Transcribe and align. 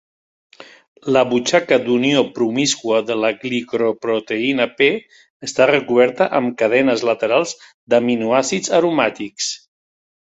La 1.15 1.21
butxaca 1.33 1.77
d'unió 1.83 2.23
promíscua 2.37 3.01
de 3.09 3.17
la 3.25 3.31
glicoproteïna 3.43 4.67
P 4.81 4.89
està 5.51 5.69
recoberta 5.73 6.29
amb 6.41 6.57
cadenes 6.63 7.07
laterals 7.11 7.55
d'aminoàcids 7.95 8.75
aromàtics. 8.81 9.53